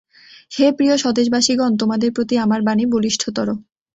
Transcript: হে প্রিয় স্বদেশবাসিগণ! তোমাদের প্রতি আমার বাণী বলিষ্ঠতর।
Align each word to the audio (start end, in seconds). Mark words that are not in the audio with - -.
হে 0.51 0.65
প্রিয় 0.71 0.95
স্বদেশবাসিগণ! 0.97 1.71
তোমাদের 1.77 2.09
প্রতি 2.13 2.35
আমার 2.37 2.59
বাণী 2.61 2.85
বলিষ্ঠতর। 2.95 3.47